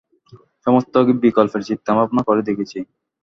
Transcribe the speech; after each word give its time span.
সমস্ত 0.67 0.93
বিকল্পের 1.23 1.61
চিন্তাভাবনা 1.69 2.21
করে 2.27 2.41
দেখেছি। 2.49 2.79